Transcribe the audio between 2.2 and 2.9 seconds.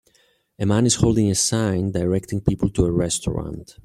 people to